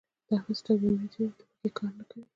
[0.27, 2.23] د احمد سترګې مړې دي؛ د وږي کار نه کوي.